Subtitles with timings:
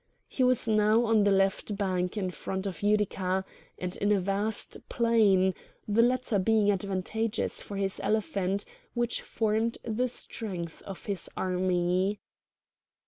[0.27, 3.45] He was now on the left bank in front of Utica,
[3.77, 5.53] and in a vast plain,
[5.87, 12.19] the latter being advantageous for his elephants, which formed the strength of his army.